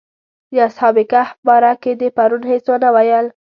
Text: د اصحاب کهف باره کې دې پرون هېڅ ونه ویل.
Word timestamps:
د 0.51 0.53
اصحاب 0.67 0.95
کهف 1.11 1.29
باره 1.47 1.73
کې 1.81 1.91
دې 1.99 2.09
پرون 2.17 2.43
هېڅ 2.51 2.65
ونه 2.69 2.89
ویل. 2.95 3.27